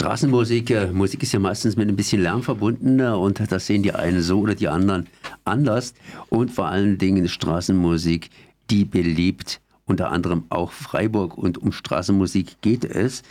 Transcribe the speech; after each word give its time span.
Straßenmusik, 0.00 0.70
äh, 0.70 0.86
Musik 0.86 1.22
ist 1.22 1.32
ja 1.32 1.38
meistens 1.40 1.76
mit 1.76 1.86
ein 1.86 1.94
bisschen 1.94 2.22
Lärm 2.22 2.42
verbunden 2.42 3.00
äh, 3.00 3.08
und 3.08 3.52
das 3.52 3.66
sehen 3.66 3.82
die 3.82 3.92
einen 3.92 4.22
so 4.22 4.40
oder 4.40 4.54
die 4.54 4.66
anderen 4.66 5.08
anders. 5.44 5.92
Und 6.30 6.50
vor 6.50 6.68
allen 6.68 6.96
Dingen 6.96 7.28
Straßenmusik, 7.28 8.30
die 8.70 8.86
belebt 8.86 9.60
unter 9.84 10.10
anderem 10.10 10.44
auch 10.48 10.72
Freiburg 10.72 11.36
und 11.36 11.58
um 11.58 11.70
Straßenmusik 11.70 12.62
geht 12.62 12.86
es. 12.86 13.22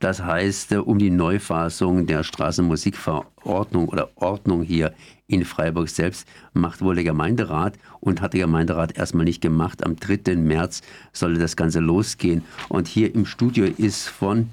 Das 0.00 0.22
heißt, 0.22 0.72
äh, 0.72 0.76
um 0.76 0.98
die 0.98 1.08
Neufassung 1.08 2.06
der 2.06 2.22
Straßenmusikverordnung 2.24 3.88
oder 3.88 4.10
Ordnung 4.16 4.62
hier 4.62 4.92
in 5.28 5.46
Freiburg 5.46 5.88
selbst 5.88 6.28
macht 6.52 6.82
wohl 6.82 6.96
der 6.96 7.04
Gemeinderat 7.04 7.78
und 8.00 8.20
hat 8.20 8.34
der 8.34 8.40
Gemeinderat 8.40 8.98
erstmal 8.98 9.24
nicht 9.24 9.40
gemacht. 9.40 9.82
Am 9.82 9.96
3. 9.96 10.36
März 10.36 10.82
solle 11.10 11.38
das 11.38 11.56
Ganze 11.56 11.80
losgehen. 11.80 12.44
Und 12.68 12.86
hier 12.86 13.14
im 13.14 13.24
Studio 13.24 13.64
ist 13.64 14.08
von 14.08 14.50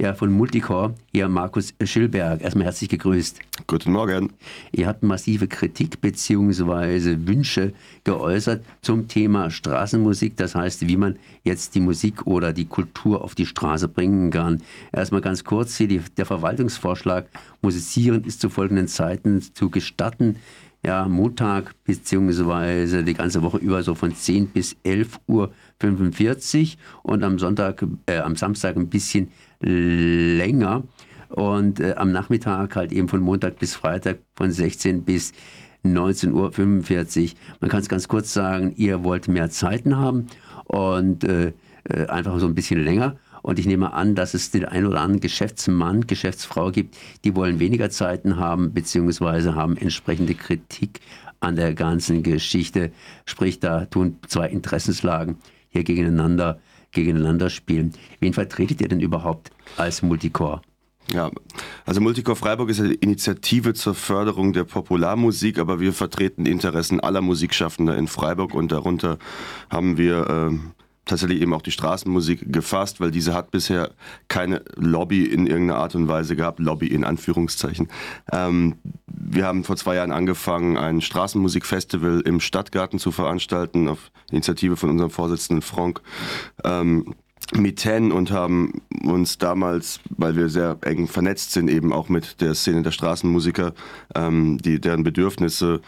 ja, 0.00 0.14
von 0.14 0.32
Multicore, 0.32 0.94
hier 1.12 1.28
Markus 1.28 1.74
Schilberg. 1.84 2.40
Erstmal 2.40 2.64
herzlich 2.64 2.88
gegrüßt. 2.88 3.38
Guten 3.66 3.92
Morgen. 3.92 4.32
Ihr 4.72 4.86
habt 4.86 5.02
massive 5.02 5.46
Kritik 5.46 6.00
bzw. 6.00 7.26
Wünsche 7.26 7.74
geäußert 8.04 8.64
zum 8.80 9.08
Thema 9.08 9.50
Straßenmusik. 9.50 10.38
Das 10.38 10.54
heißt, 10.54 10.88
wie 10.88 10.96
man 10.96 11.16
jetzt 11.44 11.74
die 11.74 11.80
Musik 11.80 12.26
oder 12.26 12.54
die 12.54 12.64
Kultur 12.64 13.22
auf 13.22 13.34
die 13.34 13.44
Straße 13.44 13.88
bringen 13.88 14.30
kann. 14.30 14.62
Erstmal 14.90 15.20
ganz 15.20 15.44
kurz 15.44 15.76
hier 15.76 15.88
die, 15.88 16.00
der 16.16 16.24
Verwaltungsvorschlag. 16.24 17.26
Musizieren 17.60 18.24
ist 18.24 18.40
zu 18.40 18.48
folgenden 18.48 18.88
Zeiten 18.88 19.42
zu 19.42 19.68
gestatten 19.68 20.36
ja, 20.84 21.06
Montag 21.08 21.74
beziehungsweise 21.84 23.04
die 23.04 23.14
ganze 23.14 23.42
Woche 23.42 23.58
über 23.58 23.82
so 23.82 23.94
von 23.94 24.14
10 24.14 24.48
bis 24.48 24.76
11 24.82 25.20
Uhr 25.26 25.52
45 25.80 26.78
und 27.02 27.22
am 27.22 27.38
Sonntag, 27.38 27.84
äh, 28.06 28.18
am 28.18 28.36
Samstag 28.36 28.76
ein 28.76 28.88
bisschen 28.88 29.30
länger 29.60 30.84
und 31.28 31.80
äh, 31.80 31.94
am 31.96 32.12
Nachmittag 32.12 32.76
halt 32.76 32.92
eben 32.92 33.08
von 33.08 33.20
Montag 33.20 33.58
bis 33.58 33.74
Freitag 33.74 34.18
von 34.34 34.50
16 34.50 35.04
bis 35.04 35.32
19.45 35.84 36.32
Uhr. 36.32 37.38
Man 37.60 37.70
kann 37.70 37.80
es 37.80 37.88
ganz 37.88 38.08
kurz 38.08 38.32
sagen, 38.32 38.74
ihr 38.76 39.04
wollt 39.04 39.28
mehr 39.28 39.50
Zeiten 39.50 39.96
haben 39.96 40.26
und 40.64 41.24
äh, 41.24 41.52
äh, 41.84 42.06
einfach 42.06 42.38
so 42.38 42.46
ein 42.46 42.54
bisschen 42.54 42.82
länger. 42.82 43.16
Und 43.42 43.58
ich 43.58 43.66
nehme 43.66 43.92
an, 43.92 44.14
dass 44.14 44.34
es 44.34 44.50
den 44.50 44.64
einen 44.64 44.86
oder 44.86 45.00
anderen 45.00 45.20
Geschäftsmann, 45.20 46.06
Geschäftsfrau 46.06 46.70
gibt, 46.70 46.96
die 47.24 47.34
wollen 47.34 47.58
weniger 47.60 47.90
Zeiten 47.90 48.36
haben, 48.36 48.72
beziehungsweise 48.72 49.54
haben 49.54 49.76
entsprechende 49.76 50.34
Kritik 50.34 51.00
an 51.40 51.56
der 51.56 51.74
ganzen 51.74 52.22
Geschichte. 52.22 52.92
Sprich, 53.24 53.60
da 53.60 53.86
tun 53.86 54.18
zwei 54.28 54.48
Interessenslagen 54.48 55.36
hier 55.70 55.84
gegeneinander 55.84 56.60
gegeneinander 56.92 57.50
spielen. 57.50 57.92
Wen 58.20 58.32
vertretet 58.32 58.80
ihr 58.80 58.88
denn 58.88 59.00
überhaupt 59.00 59.50
als 59.76 60.02
Multicore? 60.02 60.60
Ja, 61.12 61.30
also 61.84 62.00
Multicore 62.00 62.36
Freiburg 62.36 62.70
ist 62.70 62.80
eine 62.80 62.92
Initiative 62.94 63.74
zur 63.74 63.94
Förderung 63.94 64.52
der 64.52 64.64
Popularmusik, 64.64 65.58
aber 65.58 65.80
wir 65.80 65.92
vertreten 65.92 66.44
die 66.44 66.52
Interessen 66.52 67.00
aller 67.00 67.20
Musikschaffender 67.20 67.96
in 67.96 68.06
Freiburg 68.06 68.54
und 68.54 68.70
darunter 68.70 69.18
haben 69.70 69.96
wir 69.96 70.50
äh, 70.52 70.58
tatsächlich 71.10 71.42
eben 71.42 71.52
auch 71.52 71.62
die 71.62 71.72
Straßenmusik 71.72 72.52
gefasst, 72.52 73.00
weil 73.00 73.10
diese 73.10 73.34
hat 73.34 73.50
bisher 73.50 73.90
keine 74.28 74.62
Lobby 74.76 75.24
in 75.24 75.46
irgendeiner 75.46 75.80
Art 75.80 75.94
und 75.94 76.08
Weise 76.08 76.36
gehabt, 76.36 76.60
Lobby 76.60 76.86
in 76.86 77.04
Anführungszeichen. 77.04 77.88
Ähm, 78.32 78.76
wir 79.06 79.46
haben 79.46 79.64
vor 79.64 79.76
zwei 79.76 79.96
Jahren 79.96 80.12
angefangen, 80.12 80.76
ein 80.76 81.00
Straßenmusikfestival 81.00 82.20
im 82.20 82.40
Stadtgarten 82.40 82.98
zu 82.98 83.10
veranstalten, 83.12 83.88
auf 83.88 84.10
Initiative 84.30 84.76
von 84.76 84.90
unserem 84.90 85.10
Vorsitzenden 85.10 85.62
Frank. 85.62 86.00
Ähm, 86.64 87.14
Miten 87.52 88.12
und 88.12 88.30
haben 88.30 88.80
uns 89.02 89.38
damals, 89.38 89.98
weil 90.10 90.36
wir 90.36 90.48
sehr 90.48 90.78
eng 90.82 91.08
vernetzt 91.08 91.50
sind, 91.50 91.68
eben 91.68 91.92
auch 91.92 92.08
mit 92.08 92.40
der 92.40 92.54
Szene 92.54 92.82
der 92.82 92.92
Straßenmusiker, 92.92 93.72
ähm, 94.14 94.58
die 94.58 94.80
deren 94.80 95.02
Bedürfnisse 95.02 95.80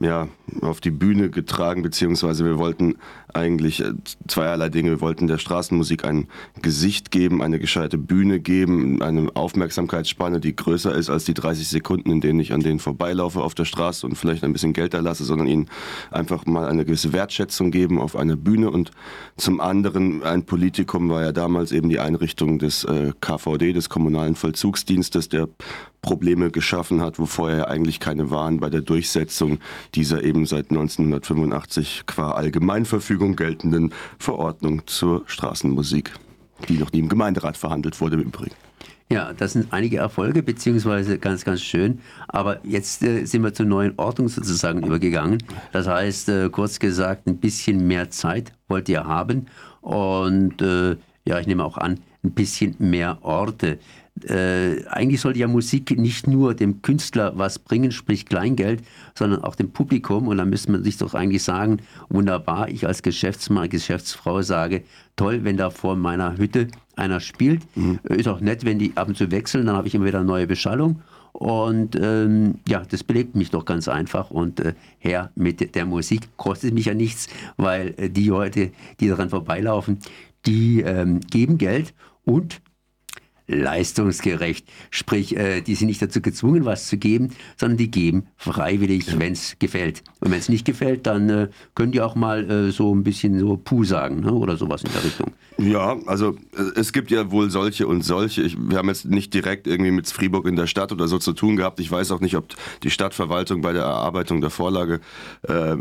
ja, 0.00 0.28
auf 0.60 0.80
die 0.80 0.90
Bühne 0.90 1.30
getragen, 1.30 1.82
beziehungsweise 1.82 2.44
wir 2.44 2.58
wollten 2.58 2.96
eigentlich 3.32 3.80
äh, 3.80 3.92
zweierlei 4.28 4.68
Dinge. 4.68 4.90
Wir 4.90 5.00
wollten 5.00 5.26
der 5.26 5.38
Straßenmusik 5.38 6.04
ein 6.04 6.28
Gesicht 6.62 7.10
geben, 7.10 7.42
eine 7.42 7.58
gescheite 7.58 7.96
Bühne 7.96 8.40
geben, 8.40 9.02
eine 9.02 9.30
Aufmerksamkeitsspanne, 9.34 10.40
die 10.40 10.56
größer 10.56 10.94
ist 10.94 11.10
als 11.10 11.24
die 11.24 11.34
30 11.34 11.68
Sekunden, 11.68 12.10
in 12.10 12.20
denen 12.20 12.40
ich 12.40 12.52
an 12.52 12.60
denen 12.60 12.80
vorbeilaufe 12.80 13.40
auf 13.40 13.54
der 13.54 13.64
Straße 13.64 14.06
und 14.06 14.16
vielleicht 14.16 14.44
ein 14.44 14.52
bisschen 14.52 14.72
Geld 14.72 14.94
erlasse, 14.94 15.24
sondern 15.24 15.46
ihnen 15.46 15.68
einfach 16.10 16.44
mal 16.46 16.66
eine 16.66 16.84
gewisse 16.84 17.12
Wertschätzung 17.12 17.70
geben 17.70 18.00
auf 18.00 18.16
einer 18.16 18.36
Bühne. 18.36 18.70
Und 18.70 18.90
zum 19.36 19.60
anderen, 19.60 20.22
ein 20.22 20.44
Politikum 20.44 21.08
war 21.08 21.22
ja 21.22 21.32
damals 21.32 21.72
eben 21.72 21.88
die 21.88 22.00
Einrichtung 22.00 22.58
des 22.58 22.84
äh, 22.84 23.12
KVD, 23.20 23.72
des 23.72 23.88
Kommunalen 23.88 24.34
Vollzugsdienstes, 24.34 25.28
der 25.28 25.48
Probleme 26.04 26.50
geschaffen 26.50 27.00
hat, 27.00 27.18
wo 27.18 27.24
vorher 27.24 27.68
eigentlich 27.68 27.98
keine 27.98 28.30
waren 28.30 28.60
bei 28.60 28.68
der 28.68 28.82
Durchsetzung 28.82 29.58
dieser 29.94 30.22
eben 30.22 30.44
seit 30.44 30.70
1985 30.70 32.02
qua 32.06 32.32
Allgemeinverfügung 32.32 33.36
geltenden 33.36 33.94
Verordnung 34.18 34.86
zur 34.86 35.22
Straßenmusik, 35.26 36.12
die 36.68 36.76
noch 36.76 36.92
nie 36.92 36.98
im 36.98 37.08
Gemeinderat 37.08 37.56
verhandelt 37.56 38.02
wurde 38.02 38.16
im 38.16 38.22
Übrigen. 38.22 38.54
Ja, 39.10 39.32
das 39.32 39.54
sind 39.54 39.72
einige 39.72 39.96
Erfolge, 39.96 40.42
beziehungsweise 40.42 41.18
ganz, 41.18 41.44
ganz 41.44 41.62
schön. 41.62 42.00
Aber 42.28 42.60
jetzt 42.66 43.02
äh, 43.02 43.24
sind 43.24 43.42
wir 43.42 43.54
zur 43.54 43.66
neuen 43.66 43.94
Ordnung 43.96 44.28
sozusagen 44.28 44.82
übergegangen. 44.82 45.42
Das 45.72 45.86
heißt, 45.86 46.28
äh, 46.28 46.50
kurz 46.50 46.78
gesagt, 46.78 47.26
ein 47.26 47.38
bisschen 47.38 47.86
mehr 47.86 48.10
Zeit 48.10 48.52
wollt 48.68 48.88
ihr 48.88 49.04
haben. 49.04 49.46
Und 49.80 50.60
äh, 50.60 50.96
ja, 51.26 51.38
ich 51.38 51.46
nehme 51.46 51.64
auch 51.64 51.78
an, 51.78 52.00
ein 52.24 52.32
bisschen 52.32 52.74
mehr 52.78 53.18
Orte 53.22 53.78
äh, 54.22 54.86
eigentlich 54.86 55.20
sollte 55.20 55.40
ja 55.40 55.48
Musik 55.48 55.98
nicht 55.98 56.26
nur 56.28 56.54
dem 56.54 56.82
Künstler 56.82 57.32
was 57.36 57.58
bringen, 57.58 57.90
sprich 57.90 58.26
Kleingeld, 58.26 58.82
sondern 59.14 59.42
auch 59.42 59.56
dem 59.56 59.70
Publikum. 59.70 60.28
Und 60.28 60.38
da 60.38 60.44
müsste 60.44 60.70
man 60.70 60.84
sich 60.84 60.96
doch 60.98 61.14
eigentlich 61.14 61.42
sagen, 61.42 61.78
wunderbar, 62.08 62.68
ich 62.68 62.86
als 62.86 63.02
Geschäftsmann, 63.02 63.68
Geschäftsfrau 63.68 64.42
sage, 64.42 64.84
toll, 65.16 65.40
wenn 65.42 65.56
da 65.56 65.70
vor 65.70 65.96
meiner 65.96 66.38
Hütte 66.38 66.68
einer 66.96 67.20
spielt. 67.20 67.62
Mhm. 67.76 67.98
Ist 68.04 68.28
auch 68.28 68.40
nett, 68.40 68.64
wenn 68.64 68.78
die 68.78 68.96
ab 68.96 69.08
und 69.08 69.16
zu 69.16 69.30
wechseln, 69.30 69.66
dann 69.66 69.76
habe 69.76 69.88
ich 69.88 69.94
immer 69.94 70.06
wieder 70.06 70.20
eine 70.20 70.28
neue 70.28 70.46
Beschallung. 70.46 71.02
Und 71.32 71.96
ähm, 72.00 72.60
ja, 72.68 72.84
das 72.88 73.02
belebt 73.02 73.34
mich 73.34 73.50
doch 73.50 73.64
ganz 73.64 73.88
einfach. 73.88 74.30
Und 74.30 74.60
äh, 74.60 74.74
her 74.98 75.32
mit 75.34 75.74
der 75.74 75.86
Musik 75.86 76.28
kostet 76.36 76.72
mich 76.72 76.86
ja 76.86 76.94
nichts, 76.94 77.26
weil 77.56 77.94
äh, 77.96 78.08
die 78.08 78.28
Leute, 78.28 78.70
die 79.00 79.08
daran 79.08 79.30
vorbeilaufen, 79.30 79.98
die 80.46 80.82
ähm, 80.82 81.18
geben 81.20 81.58
Geld 81.58 81.92
und 82.24 82.60
leistungsgerecht. 83.46 84.66
Sprich, 84.90 85.36
äh, 85.36 85.60
die 85.60 85.74
sind 85.74 85.88
nicht 85.88 86.00
dazu 86.00 86.20
gezwungen, 86.20 86.64
was 86.64 86.86
zu 86.86 86.96
geben, 86.96 87.30
sondern 87.56 87.76
die 87.76 87.90
geben 87.90 88.26
freiwillig, 88.36 89.06
ja. 89.06 89.18
wenn 89.18 89.32
es 89.32 89.56
gefällt. 89.58 90.02
Und 90.20 90.30
wenn 90.30 90.38
es 90.38 90.48
nicht 90.48 90.64
gefällt, 90.64 91.06
dann 91.06 91.28
äh, 91.28 91.48
können 91.74 91.92
die 91.92 92.00
auch 92.00 92.14
mal 92.14 92.50
äh, 92.50 92.70
so 92.70 92.94
ein 92.94 93.04
bisschen 93.04 93.38
so 93.38 93.56
Puh 93.56 93.84
sagen 93.84 94.20
ne? 94.20 94.32
oder 94.32 94.56
sowas 94.56 94.82
in 94.82 94.92
der 94.92 95.04
Richtung. 95.04 95.32
Ja, 95.56 95.96
also 96.06 96.36
äh, 96.56 96.80
es 96.80 96.92
gibt 96.92 97.10
ja 97.10 97.30
wohl 97.30 97.50
solche 97.50 97.86
und 97.86 98.02
solche. 98.02 98.42
Ich, 98.42 98.56
wir 98.58 98.78
haben 98.78 98.88
jetzt 98.88 99.04
nicht 99.04 99.32
direkt 99.34 99.66
irgendwie 99.66 99.92
mit 99.92 100.08
Fribourg 100.08 100.46
in 100.46 100.56
der 100.56 100.66
Stadt 100.66 100.90
oder 100.90 101.06
so 101.06 101.18
zu 101.18 101.32
tun 101.32 101.56
gehabt. 101.56 101.78
Ich 101.80 101.90
weiß 101.90 102.10
auch 102.10 102.20
nicht, 102.20 102.36
ob 102.36 102.48
die 102.82 102.90
Stadtverwaltung 102.90 103.60
bei 103.60 103.72
der 103.72 103.82
Erarbeitung 103.82 104.40
der 104.40 104.50
Vorlage, 104.50 105.00
äh, 105.46 105.76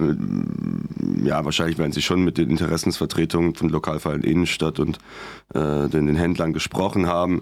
ja, 1.23 1.43
wahrscheinlich 1.43 1.77
werden 1.77 1.91
sie 1.91 2.01
schon 2.01 2.23
mit 2.23 2.37
den 2.37 2.49
Interessensvertretungen 2.49 3.55
von 3.55 3.69
Lokalverein 3.69 4.21
Innenstadt 4.21 4.79
und 4.79 4.99
äh, 5.53 5.89
den, 5.89 6.05
den 6.07 6.15
Händlern 6.15 6.53
gesprochen 6.53 7.07
haben. 7.07 7.41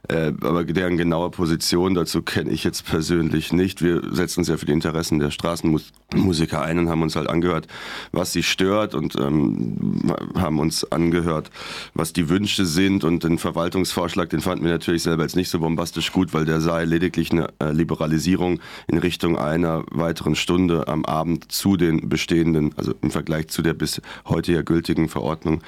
Äh, 0.11 0.33
aber 0.41 0.65
deren 0.65 0.97
genaue 0.97 1.29
Position 1.29 1.93
dazu 1.93 2.21
kenne 2.21 2.51
ich 2.51 2.65
jetzt 2.65 2.85
persönlich 2.85 3.53
nicht. 3.53 3.81
Wir 3.81 4.01
setzen 4.11 4.41
uns 4.41 4.49
ja 4.49 4.57
für 4.57 4.65
die 4.65 4.73
Interessen 4.73 5.19
der 5.19 5.31
Straßenmusiker 5.31 6.61
ein 6.61 6.79
und 6.79 6.89
haben 6.89 7.01
uns 7.01 7.15
halt 7.15 7.29
angehört, 7.29 7.67
was 8.11 8.33
sie 8.33 8.43
stört 8.43 8.93
und 8.93 9.15
ähm, 9.15 10.13
haben 10.35 10.59
uns 10.59 10.91
angehört, 10.91 11.49
was 11.93 12.11
die 12.11 12.27
Wünsche 12.27 12.65
sind 12.65 13.05
und 13.05 13.23
den 13.23 13.37
Verwaltungsvorschlag, 13.37 14.29
den 14.29 14.41
fanden 14.41 14.65
wir 14.65 14.71
natürlich 14.71 15.03
selber 15.03 15.23
jetzt 15.23 15.37
nicht 15.37 15.49
so 15.49 15.59
bombastisch 15.59 16.11
gut, 16.11 16.33
weil 16.33 16.43
der 16.43 16.59
sei 16.59 16.83
lediglich 16.83 17.31
eine 17.31 17.47
äh, 17.59 17.71
Liberalisierung 17.71 18.59
in 18.87 18.97
Richtung 18.97 19.37
einer 19.37 19.85
weiteren 19.91 20.35
Stunde 20.35 20.89
am 20.89 21.05
Abend 21.05 21.53
zu 21.53 21.77
den 21.77 22.09
bestehenden, 22.09 22.73
also 22.75 22.93
im 23.01 23.11
Vergleich 23.11 23.47
zu 23.47 23.61
der 23.61 23.75
bis 23.75 24.01
heute 24.25 24.51
ja 24.51 24.61
gültigen 24.61 25.07
Verordnung 25.07 25.61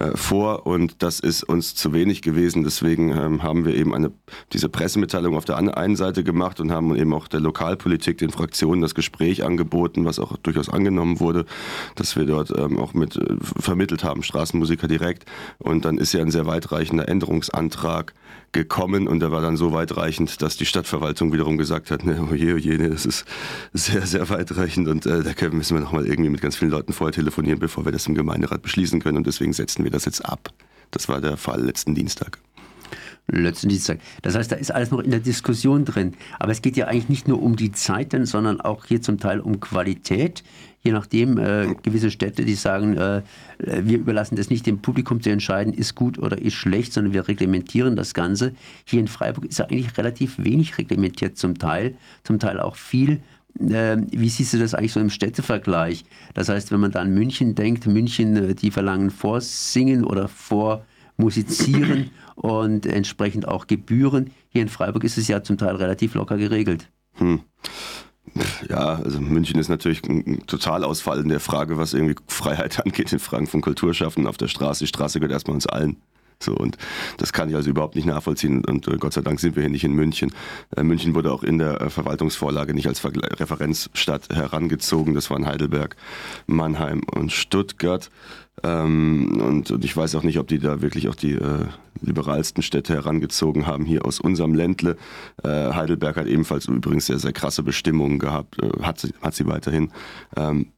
äh, 0.00 0.16
vor 0.16 0.66
und 0.66 1.02
das 1.02 1.20
ist 1.20 1.42
uns 1.42 1.74
zu 1.74 1.92
wenig 1.92 2.22
gewesen. 2.22 2.64
Deswegen 2.64 3.10
ähm, 3.10 3.42
haben 3.42 3.66
wir 3.66 3.74
eben 3.74 3.81
eine, 3.84 4.12
diese 4.52 4.68
Pressemitteilung 4.68 5.36
auf 5.36 5.44
der 5.44 5.56
einen 5.56 5.96
Seite 5.96 6.24
gemacht 6.24 6.60
und 6.60 6.70
haben 6.70 6.94
eben 6.96 7.12
auch 7.12 7.28
der 7.28 7.40
Lokalpolitik, 7.40 8.18
den 8.18 8.30
Fraktionen 8.30 8.80
das 8.80 8.94
Gespräch 8.94 9.44
angeboten, 9.44 10.04
was 10.04 10.18
auch 10.18 10.36
durchaus 10.36 10.68
angenommen 10.68 11.20
wurde, 11.20 11.44
dass 11.96 12.16
wir 12.16 12.24
dort 12.24 12.52
ähm, 12.56 12.78
auch 12.78 12.94
mit 12.94 13.16
äh, 13.16 13.36
vermittelt 13.40 14.04
haben, 14.04 14.22
Straßenmusiker 14.22 14.88
direkt 14.88 15.24
und 15.58 15.84
dann 15.84 15.98
ist 15.98 16.12
ja 16.12 16.20
ein 16.20 16.30
sehr 16.30 16.46
weitreichender 16.46 17.08
Änderungsantrag 17.08 18.14
gekommen 18.52 19.08
und 19.08 19.20
der 19.20 19.32
war 19.32 19.40
dann 19.40 19.56
so 19.56 19.72
weitreichend, 19.72 20.42
dass 20.42 20.56
die 20.56 20.66
Stadtverwaltung 20.66 21.32
wiederum 21.32 21.56
gesagt 21.56 21.90
hat, 21.90 22.04
ne, 22.04 22.28
oh 22.30 22.34
je, 22.34 22.52
oh 22.52 22.56
ne, 22.56 22.90
das 22.90 23.06
ist 23.06 23.24
sehr, 23.72 24.06
sehr 24.06 24.28
weitreichend 24.28 24.88
und 24.88 25.06
äh, 25.06 25.22
da 25.22 25.48
müssen 25.50 25.76
wir 25.76 25.82
nochmal 25.82 26.06
irgendwie 26.06 26.30
mit 26.30 26.42
ganz 26.42 26.56
vielen 26.56 26.70
Leuten 26.70 26.92
vorher 26.92 27.12
telefonieren, 27.12 27.58
bevor 27.58 27.84
wir 27.84 27.92
das 27.92 28.06
im 28.06 28.14
Gemeinderat 28.14 28.62
beschließen 28.62 29.00
können 29.00 29.16
und 29.16 29.26
deswegen 29.26 29.52
setzen 29.52 29.84
wir 29.84 29.90
das 29.90 30.04
jetzt 30.04 30.24
ab. 30.24 30.50
Das 30.90 31.08
war 31.08 31.20
der 31.20 31.38
Fall 31.38 31.62
letzten 31.62 31.94
Dienstag. 31.94 32.38
Letztendlich 33.28 33.82
sagen. 33.82 34.00
Das 34.22 34.34
heißt, 34.34 34.50
da 34.52 34.56
ist 34.56 34.70
alles 34.70 34.90
noch 34.90 35.00
in 35.00 35.10
der 35.10 35.20
Diskussion 35.20 35.84
drin. 35.84 36.14
Aber 36.38 36.52
es 36.52 36.62
geht 36.62 36.76
ja 36.76 36.86
eigentlich 36.86 37.08
nicht 37.08 37.28
nur 37.28 37.42
um 37.42 37.56
die 37.56 37.72
Zeiten, 37.72 38.26
sondern 38.26 38.60
auch 38.60 38.84
hier 38.84 39.00
zum 39.00 39.18
Teil 39.18 39.40
um 39.40 39.60
Qualität. 39.60 40.42
Je 40.82 40.90
nachdem, 40.90 41.38
äh, 41.38 41.74
gewisse 41.82 42.10
Städte, 42.10 42.44
die 42.44 42.54
sagen, 42.54 42.96
äh, 42.96 43.22
wir 43.58 43.98
überlassen 43.98 44.34
das 44.34 44.50
nicht 44.50 44.66
dem 44.66 44.80
Publikum 44.80 45.22
zu 45.22 45.30
entscheiden, 45.30 45.72
ist 45.72 45.94
gut 45.94 46.18
oder 46.18 46.42
ist 46.42 46.54
schlecht, 46.54 46.92
sondern 46.92 47.12
wir 47.12 47.28
reglementieren 47.28 47.94
das 47.94 48.14
Ganze. 48.14 48.54
Hier 48.84 48.98
in 48.98 49.06
Freiburg 49.06 49.44
ist 49.44 49.60
ja 49.60 49.66
eigentlich 49.66 49.96
relativ 49.96 50.38
wenig 50.38 50.76
reglementiert 50.78 51.38
zum 51.38 51.56
Teil, 51.56 51.94
zum 52.24 52.40
Teil 52.40 52.58
auch 52.58 52.74
viel. 52.74 53.20
Äh, 53.60 53.98
wie 54.10 54.28
siehst 54.28 54.54
du 54.54 54.58
das 54.58 54.74
eigentlich 54.74 54.92
so 54.92 55.00
im 55.00 55.10
Städtevergleich? 55.10 56.04
Das 56.34 56.48
heißt, 56.48 56.72
wenn 56.72 56.80
man 56.80 56.90
da 56.90 57.00
an 57.00 57.14
München 57.14 57.54
denkt, 57.54 57.86
München, 57.86 58.36
äh, 58.36 58.54
die 58.56 58.72
verlangen 58.72 59.10
Vorsingen 59.10 60.02
oder 60.02 60.26
Vormusizieren 60.26 62.10
und 62.34 62.86
entsprechend 62.86 63.46
auch 63.48 63.66
Gebühren. 63.66 64.30
Hier 64.48 64.62
in 64.62 64.68
Freiburg 64.68 65.04
ist 65.04 65.18
es 65.18 65.28
ja 65.28 65.42
zum 65.42 65.58
Teil 65.58 65.76
relativ 65.76 66.14
locker 66.14 66.36
geregelt. 66.36 66.88
Hm. 67.14 67.40
Ja, 68.68 68.96
also 68.96 69.20
München 69.20 69.58
ist 69.58 69.68
natürlich 69.68 70.02
ein 70.04 70.46
Totalausfall 70.46 71.20
in 71.20 71.28
der 71.28 71.40
Frage, 71.40 71.76
was 71.76 71.92
irgendwie 71.92 72.14
Freiheit 72.28 72.80
angeht, 72.84 73.12
in 73.12 73.18
Fragen 73.18 73.46
von 73.46 73.60
Kulturschaffen 73.60 74.26
auf 74.26 74.36
der 74.36 74.48
Straße. 74.48 74.84
Die 74.84 74.88
Straße 74.88 75.20
gehört 75.20 75.32
erstmal 75.32 75.54
uns 75.54 75.66
allen. 75.66 75.96
So, 76.42 76.54
und 76.54 76.76
das 77.18 77.32
kann 77.32 77.48
ich 77.48 77.56
also 77.56 77.70
überhaupt 77.70 77.96
nicht 77.96 78.06
nachvollziehen. 78.06 78.64
Und 78.64 78.88
äh, 78.88 78.96
Gott 78.98 79.12
sei 79.12 79.20
Dank 79.20 79.40
sind 79.40 79.56
wir 79.56 79.62
hier 79.62 79.70
nicht 79.70 79.84
in 79.84 79.92
München. 79.92 80.32
Äh, 80.76 80.82
München 80.82 81.14
wurde 81.14 81.32
auch 81.32 81.42
in 81.42 81.58
der 81.58 81.80
äh, 81.80 81.90
Verwaltungsvorlage 81.90 82.74
nicht 82.74 82.88
als 82.88 83.00
Vergle 83.00 83.28
Referenzstadt 83.38 84.28
herangezogen. 84.30 85.14
Das 85.14 85.30
waren 85.30 85.46
Heidelberg, 85.46 85.96
Mannheim 86.46 87.02
und 87.14 87.32
Stuttgart. 87.32 88.10
Ähm, 88.62 89.40
und, 89.40 89.70
und, 89.70 89.84
ich 89.84 89.96
weiß 89.96 90.14
auch 90.14 90.22
nicht, 90.22 90.38
ob 90.38 90.46
die 90.46 90.58
da 90.58 90.82
wirklich 90.82 91.08
auch 91.08 91.14
die 91.14 91.32
äh, 91.32 91.66
liberalsten 92.00 92.62
Städte 92.62 92.94
herangezogen 92.94 93.66
haben, 93.66 93.84
hier 93.84 94.04
aus 94.04 94.20
unserem 94.20 94.54
Ländle. 94.54 94.96
Äh, 95.42 95.48
Heidelberg 95.48 96.16
hat 96.16 96.26
ebenfalls 96.26 96.66
übrigens 96.66 97.06
sehr, 97.06 97.18
sehr 97.18 97.32
krasse 97.32 97.62
Bestimmungen 97.62 98.18
gehabt, 98.18 98.62
äh, 98.62 98.82
hat, 98.82 99.00
sie, 99.00 99.14
hat 99.22 99.34
sie 99.34 99.46
weiterhin. 99.46 99.90
Ähm, 100.36 100.72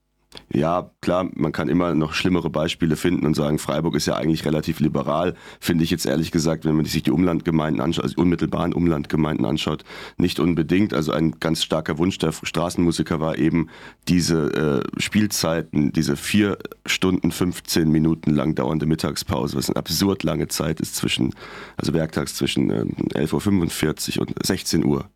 ja, 0.52 0.90
klar, 1.00 1.28
man 1.34 1.52
kann 1.52 1.68
immer 1.68 1.94
noch 1.94 2.14
schlimmere 2.14 2.50
Beispiele 2.50 2.96
finden 2.96 3.26
und 3.26 3.34
sagen, 3.34 3.58
Freiburg 3.58 3.94
ist 3.94 4.06
ja 4.06 4.14
eigentlich 4.14 4.44
relativ 4.44 4.80
liberal. 4.80 5.34
Finde 5.60 5.84
ich 5.84 5.90
jetzt 5.90 6.06
ehrlich 6.06 6.30
gesagt, 6.30 6.64
wenn 6.64 6.76
man 6.76 6.84
sich 6.84 7.02
die 7.02 7.10
Umlandgemeinden 7.10 7.80
anschaut, 7.80 8.04
also 8.04 8.14
die 8.14 8.20
unmittelbaren 8.20 8.72
Umlandgemeinden 8.72 9.46
anschaut, 9.46 9.84
nicht 10.16 10.40
unbedingt. 10.40 10.94
Also 10.94 11.12
ein 11.12 11.32
ganz 11.40 11.62
starker 11.62 11.98
Wunsch 11.98 12.18
der 12.18 12.32
Straßenmusiker 12.32 13.20
war 13.20 13.38
eben 13.38 13.68
diese 14.08 14.82
äh, 14.96 15.00
Spielzeiten, 15.00 15.92
diese 15.92 16.16
vier 16.16 16.58
Stunden 16.86 17.32
15 17.32 17.90
Minuten 17.90 18.30
lang 18.30 18.54
dauernde 18.54 18.86
Mittagspause, 18.86 19.56
was 19.56 19.68
eine 19.68 19.76
absurd 19.76 20.22
lange 20.22 20.48
Zeit 20.48 20.80
ist 20.80 20.96
zwischen, 20.96 21.34
also 21.76 21.92
werktags 21.94 22.34
zwischen 22.34 22.70
äh, 22.70 22.84
11.45 23.14 24.18
Uhr 24.18 24.26
und 24.26 24.46
16 24.46 24.84
Uhr 24.84 25.08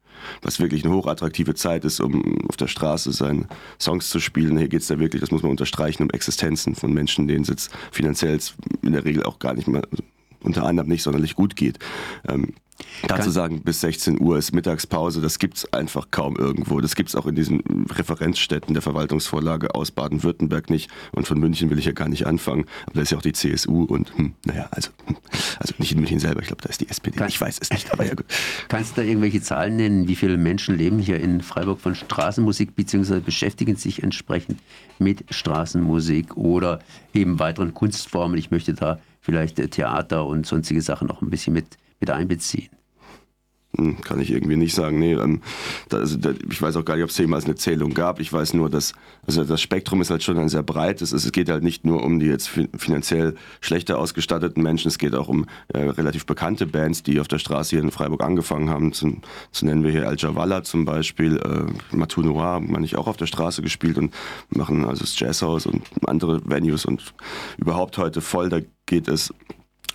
was 0.42 0.60
wirklich 0.60 0.84
eine 0.84 0.94
hochattraktive 0.94 1.54
Zeit 1.54 1.84
ist, 1.84 2.00
um 2.00 2.46
auf 2.48 2.56
der 2.56 2.68
Straße 2.68 3.12
seine 3.12 3.46
Songs 3.80 4.10
zu 4.10 4.20
spielen. 4.20 4.58
Hier 4.58 4.68
geht 4.68 4.82
es 4.82 4.88
da 4.88 4.98
wirklich, 4.98 5.20
das 5.20 5.30
muss 5.30 5.42
man 5.42 5.50
unterstreichen, 5.50 6.02
um 6.02 6.10
Existenzen 6.10 6.74
von 6.74 6.92
Menschen, 6.92 7.28
denen 7.28 7.42
es 7.42 7.48
jetzt 7.48 7.70
finanziell 7.90 8.38
in 8.82 8.92
der 8.92 9.04
Regel 9.04 9.22
auch 9.24 9.38
gar 9.38 9.54
nicht 9.54 9.68
mehr, 9.68 9.82
unter 10.42 10.64
anderem 10.64 10.88
nicht 10.88 11.02
sonderlich 11.02 11.34
gut 11.34 11.56
geht. 11.56 11.78
Ähm, 12.28 12.54
Dazu 13.06 13.30
sagen, 13.30 13.62
bis 13.62 13.80
16 13.80 14.20
Uhr 14.20 14.38
ist 14.38 14.52
Mittagspause, 14.52 15.20
das 15.20 15.38
gibt 15.38 15.58
es 15.58 15.72
einfach 15.72 16.08
kaum 16.10 16.36
irgendwo. 16.36 16.80
Das 16.80 16.94
gibt 16.94 17.08
es 17.08 17.16
auch 17.16 17.26
in 17.26 17.34
diesen 17.34 17.60
Referenzstädten 17.90 18.74
der 18.74 18.82
Verwaltungsvorlage 18.82 19.74
aus 19.74 19.90
Baden-Württemberg 19.90 20.70
nicht. 20.70 20.90
Und 21.12 21.26
von 21.26 21.38
München 21.38 21.70
will 21.70 21.78
ich 21.78 21.84
ja 21.84 21.92
gar 21.92 22.08
nicht 22.08 22.26
anfangen. 22.26 22.66
Aber 22.86 22.94
da 22.96 23.00
ist 23.02 23.10
ja 23.10 23.18
auch 23.18 23.22
die 23.22 23.32
CSU 23.32 23.84
und, 23.84 24.16
hm, 24.16 24.34
naja, 24.44 24.68
also, 24.70 24.90
hm, 25.06 25.16
also 25.58 25.74
nicht 25.78 25.92
in 25.92 25.98
München 25.98 26.18
selber, 26.18 26.40
ich 26.40 26.48
glaube, 26.48 26.62
da 26.62 26.68
ist 26.68 26.80
die 26.80 26.88
SPD. 26.88 27.16
Kann, 27.16 27.28
ich 27.28 27.40
weiß 27.40 27.58
es 27.60 27.70
nicht, 27.70 27.92
aber 27.92 28.04
ja 28.04 28.14
gut. 28.14 28.26
Kannst 28.68 28.96
du 28.96 29.00
da 29.00 29.06
irgendwelche 29.06 29.42
Zahlen 29.42 29.76
nennen, 29.76 30.08
wie 30.08 30.16
viele 30.16 30.36
Menschen 30.36 30.76
leben 30.76 30.98
hier 30.98 31.20
in 31.20 31.40
Freiburg 31.40 31.80
von 31.80 31.94
Straßenmusik, 31.94 32.74
beziehungsweise 32.74 33.20
beschäftigen 33.20 33.76
sich 33.76 34.02
entsprechend 34.02 34.60
mit 34.98 35.24
Straßenmusik 35.30 36.36
oder 36.36 36.80
eben 37.14 37.38
weiteren 37.38 37.74
Kunstformen? 37.74 38.38
Ich 38.38 38.50
möchte 38.50 38.74
da 38.74 38.98
vielleicht 39.28 39.56
Theater 39.70 40.24
und 40.24 40.46
sonstige 40.46 40.80
Sachen 40.80 41.06
noch 41.06 41.20
ein 41.20 41.28
bisschen 41.28 41.52
mit 41.52 41.76
mit 42.00 42.10
einbeziehen? 42.10 42.70
Hm, 43.76 44.00
kann 44.00 44.18
ich 44.18 44.30
irgendwie 44.30 44.56
nicht 44.56 44.74
sagen. 44.74 44.98
Nee, 44.98 45.12
ähm, 45.12 45.42
also, 45.92 46.18
ich 46.50 46.60
weiß 46.60 46.76
auch 46.76 46.86
gar 46.86 46.94
nicht, 46.94 47.04
ob 47.04 47.10
es 47.10 47.18
jemals 47.18 47.44
eine 47.44 47.54
Zählung 47.54 47.92
gab. 47.92 48.18
Ich 48.18 48.32
weiß 48.32 48.54
nur, 48.54 48.70
dass 48.70 48.94
also 49.26 49.44
das 49.44 49.60
Spektrum 49.60 50.00
ist 50.00 50.10
halt 50.10 50.22
schon 50.22 50.38
ein 50.38 50.48
sehr 50.48 50.62
breites. 50.62 51.12
Es, 51.12 51.30
geht 51.32 51.50
halt 51.50 51.62
nicht 51.62 51.84
nur 51.84 52.02
um 52.02 52.18
die 52.18 52.26
jetzt 52.26 52.48
finanziell 52.48 53.34
schlechter 53.60 53.98
ausgestatteten 53.98 54.62
Menschen, 54.62 54.88
es 54.88 54.96
geht 54.96 55.14
auch 55.14 55.28
um 55.28 55.44
äh, 55.68 55.80
relativ 55.80 56.24
bekannte 56.24 56.66
Bands, 56.66 57.02
die 57.02 57.20
auf 57.20 57.28
der 57.28 57.38
Straße 57.38 57.76
hier 57.76 57.80
in 57.80 57.90
Freiburg 57.90 58.24
angefangen 58.24 58.70
haben. 58.70 58.94
Zu, 58.94 59.18
zu 59.52 59.66
nennen 59.66 59.84
wir 59.84 59.90
hier 59.90 60.08
Al 60.08 60.16
Jawala 60.16 60.64
zum 60.64 60.86
Beispiel, 60.86 61.36
äh, 61.36 61.94
Matu 61.94 62.22
Noir, 62.22 62.60
meine 62.60 62.86
ich 62.86 62.96
auch 62.96 63.06
auf 63.06 63.18
der 63.18 63.26
Straße 63.26 63.60
gespielt 63.60 63.98
und 63.98 64.14
machen 64.48 64.86
also 64.86 65.02
das 65.02 65.20
Jazzhaus 65.20 65.66
und 65.66 65.82
andere 66.06 66.40
Venues 66.48 66.86
und 66.86 67.12
überhaupt 67.58 67.98
heute 67.98 68.22
voll. 68.22 68.48
Da 68.48 68.60
geht 68.88 69.06
es 69.06 69.32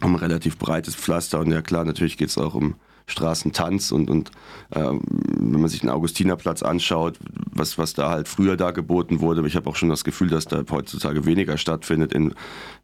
um 0.01 0.15
relativ 0.15 0.57
breites 0.57 0.95
Pflaster 0.95 1.41
und 1.41 1.51
ja 1.51 1.61
klar, 1.61 1.83
natürlich 1.83 2.17
geht 2.17 2.29
es 2.29 2.37
auch 2.37 2.53
um 2.53 2.75
Straßentanz 3.05 3.91
und, 3.91 4.09
und 4.09 4.31
äh, 4.71 4.79
wenn 4.79 5.59
man 5.59 5.67
sich 5.67 5.81
den 5.81 5.89
Augustinerplatz 5.89 6.63
anschaut, 6.63 7.19
was, 7.51 7.77
was 7.77 7.93
da 7.93 8.09
halt 8.09 8.29
früher 8.29 8.55
da 8.55 8.71
geboten 8.71 9.19
wurde, 9.19 9.45
ich 9.45 9.57
habe 9.57 9.69
auch 9.69 9.75
schon 9.75 9.89
das 9.89 10.05
Gefühl, 10.05 10.29
dass 10.29 10.45
da 10.45 10.63
heutzutage 10.71 11.25
weniger 11.25 11.57
stattfindet 11.57 12.13
in, 12.13 12.33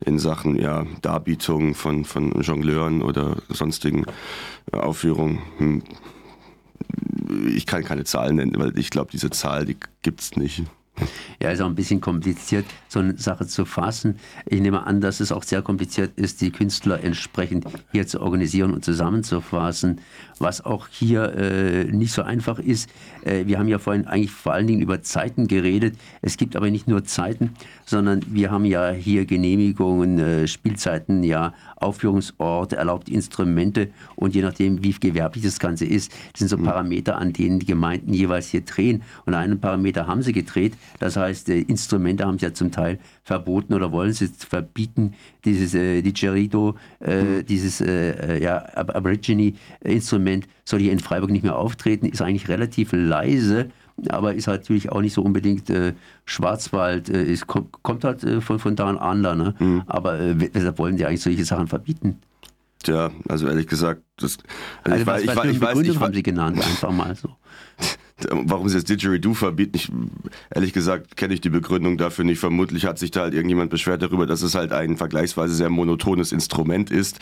in 0.06 0.20
Sachen 0.20 0.56
ja, 0.56 0.86
Darbietungen 1.02 1.74
von, 1.74 2.04
von 2.04 2.42
Jongleuren 2.42 3.02
oder 3.02 3.38
sonstigen 3.48 4.06
Aufführungen. 4.72 5.40
Hm. 5.58 5.84
Ich 7.48 7.66
kann 7.66 7.84
keine 7.84 8.04
Zahlen 8.04 8.38
nennen, 8.38 8.56
weil 8.58 8.78
ich 8.78 8.90
glaube, 8.90 9.12
diese 9.12 9.30
Zahl, 9.30 9.66
die 9.66 9.78
gibt 10.02 10.22
es 10.22 10.36
nicht. 10.36 10.64
Ja, 11.42 11.51
ist 11.51 11.62
auch 11.62 11.68
ein 11.68 11.75
bisschen 11.75 12.01
kompliziert, 12.01 12.66
so 12.88 13.00
eine 13.00 13.18
Sache 13.18 13.48
zu 13.48 13.66
fassen. 13.66 14.16
Ich 14.46 14.60
nehme 14.60 14.86
an, 14.86 15.00
dass 15.01 15.19
es 15.19 15.31
auch 15.31 15.44
sehr 15.44 15.62
kompliziert 15.62 16.12
ist, 16.18 16.42
die 16.42 16.51
Künstler 16.51 17.04
entsprechend 17.04 17.66
hier 17.92 18.07
zu 18.07 18.22
organisieren 18.22 18.74
und 18.74 18.84
zusammenzufassen, 18.84 20.01
was 20.40 20.66
auch 20.66 20.88
hier 20.90 21.34
äh, 21.36 21.84
nicht 21.86 22.12
so 22.12 22.24
einfach 22.24 22.60
ist. 22.60 22.90
Äh, 23.24 23.46
wir 23.46 23.57
haben 23.57 23.68
ja 23.68 23.80
vorhin 23.80 24.06
eigentlich 24.06 24.31
vor 24.31 24.54
allen 24.54 24.68
Dingen 24.68 24.81
über 24.81 25.01
Zeiten 25.01 25.48
geredet. 25.48 25.96
Es 26.22 26.38
gibt 26.38 26.56
aber 26.56 26.69
nicht 26.69 26.88
nur 26.88 27.06
Zeiten, 27.06 27.54
sondern 27.86 28.22
wir 28.28 28.52
haben 28.52 28.66
ja 28.66 28.92
hier 28.92 29.25
Genehmigungen, 29.25 30.19
äh, 30.19 30.48
Spielzeiten, 30.48 31.24
ja, 31.24 31.54
Aufführungsorte, 31.78 32.75
erlaubte 32.75 33.12
Instrumente 33.12 33.90
und 34.16 34.36
je 34.36 34.42
nachdem, 34.42 34.84
wie 34.84 34.92
gewerblich 34.92 35.44
das 35.44 35.60
Ganze 35.60 35.86
ist, 35.86 36.12
das 36.31 36.40
sind 36.40 36.50
so 36.50 36.57
mhm. 36.57 36.66
Parameter, 36.66 37.18
an 37.18 37.34
denen 37.34 37.60
die 37.60 37.66
Gemeinden 37.66 38.14
jeweils 38.14 38.50
hier 38.50 38.62
drehen. 38.62 39.04
Und 39.26 39.33
einen 39.33 39.59
Parameter 39.59 40.07
haben 40.07 40.21
sie 40.21 40.33
gedreht, 40.33 40.74
das 41.00 41.16
heißt, 41.16 41.50
äh, 41.50 41.60
Instrumente 41.60 42.26
haben 42.26 42.40
sie 42.40 42.46
ja 42.46 42.54
zum 42.54 42.72
Teil 42.72 43.00
verboten 43.24 43.74
oder 43.74 43.92
wollen 43.92 44.14
sie 44.14 44.28
verbieten. 44.28 45.14
Dieses 45.46 45.74
äh, 45.74 46.02
Didgeridoo, 46.02 46.76
äh, 47.02 47.24
mhm. 47.24 47.46
dieses 47.46 47.81
äh, 47.81 48.38
äh 48.38 48.44
ja, 48.44 48.66
Aborigine-Instrument 48.76 50.48
soll 50.66 50.80
hier 50.80 50.92
in 50.92 51.00
Freiburg 51.00 51.31
nicht 51.31 51.44
mehr 51.44 51.58
auftreten, 51.58 52.06
ist 52.06 52.22
eigentlich 52.22 52.50
relativ 52.50 52.92
leise 52.94 53.69
aber 54.08 54.34
ist 54.34 54.48
halt 54.48 54.62
natürlich 54.62 54.92
auch 54.92 55.02
nicht 55.02 55.14
so 55.14 55.22
unbedingt 55.22 55.69
äh, 55.69 55.94
Schwarzwald, 56.26 57.10
äh, 57.10 57.24
ist, 57.24 57.48
kommt, 57.48 57.72
kommt 57.84 58.04
halt 58.04 58.24
äh, 58.24 58.42
von, 58.42 58.60
von 58.60 58.76
da 58.76 58.90
an 58.90 59.24
da, 59.24 59.36
ne? 59.36 59.56
Mhm. 59.60 59.84
aber 59.88 60.19
äh, 60.19 60.54
weshalb 60.54 60.78
wollen 60.80 60.96
die 60.96 61.06
eigentlich 61.06 61.22
solche 61.22 61.46
Sachen 61.46 61.68
verbieten? 61.68 62.19
Tja, 62.84 63.12
also 63.28 63.48
ehrlich 63.48 63.68
gesagt, 63.68 64.04
das, 64.18 64.38
also, 64.84 64.92
also 64.96 65.02
ich, 65.02 65.08
was, 65.08 65.28
weiß, 65.28 65.36
was 65.36 65.46
ich, 65.46 65.52
ich, 65.52 65.62
weiß, 65.62 65.80
ich, 65.81 66.00
haben 66.00 66.14
sie 66.14 66.24
genannt, 66.24 66.58
einfach 66.58 66.92
mal 66.92 67.16
so. 67.16 67.30
warum 68.30 68.69
sie 68.69 68.78
jetzt 68.78 68.90
Didgeridoo 68.90 69.33
verbieten, 69.33 69.76
ich, 69.76 69.92
ehrlich 70.54 70.73
gesagt 70.73 71.18
kenne 71.18 71.33
ich 71.33 71.42
die 71.42 71.49
Begründung 71.49 71.97
dafür 71.97 72.26
nicht. 72.26 72.40
Vermutlich 72.40 72.85
hat 72.85 72.99
sich 72.99 73.11
da 73.11 73.21
halt 73.21 73.33
irgendjemand 73.33 73.69
beschwert 73.69 74.02
darüber, 74.02 74.26
dass 74.26 74.42
es 74.42 74.56
halt 74.56 74.71
ein 74.71 74.97
vergleichsweise 74.97 75.54
sehr 75.54 75.69
monotones 75.69 76.31
Instrument 76.31 76.92
ist. 76.92 77.19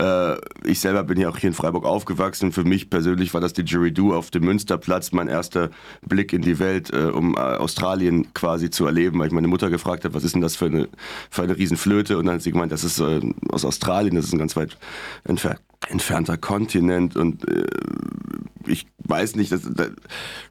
Äh, 0.00 0.36
ich 0.64 0.80
selber 0.80 1.04
bin 1.04 1.18
ja 1.18 1.28
auch 1.28 1.36
hier 1.36 1.48
in 1.48 1.54
Freiburg 1.54 1.84
aufgewachsen. 1.84 2.52
Für 2.52 2.64
mich 2.64 2.90
persönlich 2.90 3.34
war 3.34 3.40
das 3.40 3.52
Didgeridoo 3.52 4.14
auf 4.14 4.30
dem 4.30 4.44
Münsterplatz 4.44 5.12
mein 5.12 5.28
erster 5.28 5.70
Blick 6.06 6.32
in 6.32 6.42
die 6.42 6.58
Welt, 6.58 6.92
äh, 6.92 7.10
um 7.10 7.34
äh, 7.34 7.38
Australien 7.38 8.32
quasi 8.34 8.70
zu 8.70 8.86
erleben, 8.86 9.18
weil 9.18 9.28
ich 9.28 9.32
meine 9.32 9.48
Mutter 9.48 9.70
gefragt 9.70 10.04
habe, 10.04 10.14
was 10.14 10.24
ist 10.24 10.34
denn 10.34 10.42
das 10.42 10.56
für 10.56 10.66
eine, 10.66 10.88
für 11.30 11.42
eine 11.42 11.56
Riesenflöte? 11.56 12.18
Und 12.18 12.26
dann 12.26 12.36
hat 12.36 12.42
sie 12.42 12.52
gemeint, 12.52 12.72
das 12.72 12.84
ist 12.84 13.00
äh, 13.00 13.20
aus 13.50 13.64
Australien, 13.64 14.16
das 14.16 14.26
ist 14.26 14.38
ganz 14.38 14.56
weit 14.56 14.78
entfernt 15.24 15.60
entfernter 15.86 16.36
Kontinent 16.36 17.16
und 17.16 17.48
äh, 17.48 17.66
ich 18.66 18.86
weiß 19.04 19.36
nicht, 19.36 19.52
dass, 19.52 19.62
da, 19.62 19.86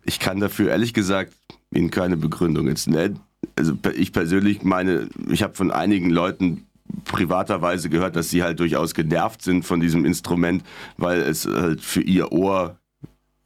ich 0.04 0.20
kann 0.20 0.40
dafür 0.40 0.72
ehrlich 0.72 0.94
gesagt 0.94 1.34
Ihnen 1.72 1.92
keine 1.92 2.18
Begründung 2.18 2.68
jetzt 2.68 2.88
nennen. 2.88 3.20
Also 3.56 3.78
ich 3.96 4.14
persönlich 4.14 4.64
meine, 4.64 5.10
ich 5.30 5.44
habe 5.44 5.54
von 5.54 5.72
einigen 5.72 6.10
Leuten 6.10 6.66
privaterweise 7.06 7.90
gehört, 7.90 8.16
dass 8.16 8.30
sie 8.30 8.44
halt 8.44 8.60
durchaus 8.60 8.94
genervt 8.94 9.42
sind 9.42 9.64
von 9.64 9.80
diesem 9.80 10.06
Instrument, 10.06 10.64
weil 10.98 11.20
es 11.20 11.46
halt 11.46 11.82
für 11.82 12.02
ihr 12.02 12.32
Ohr 12.32 12.80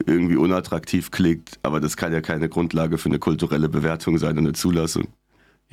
irgendwie 0.06 0.36
unattraktiv 0.36 1.10
klingt. 1.10 1.58
Aber 1.62 1.80
das 1.80 1.96
kann 1.96 2.12
ja 2.12 2.20
keine 2.20 2.48
Grundlage 2.48 2.98
für 2.98 3.08
eine 3.08 3.18
kulturelle 3.18 3.68
Bewertung 3.68 4.18
sein 4.18 4.32
und 4.32 4.38
eine 4.38 4.52
Zulassung. 4.52 5.08